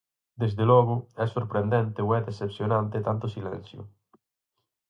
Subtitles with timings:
[0.41, 3.81] Desde logo, é sorprendente ou é decepcionante tanto silencio.